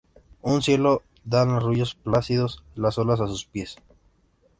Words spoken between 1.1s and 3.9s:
dan arrullos plácidos las olas a sus pies.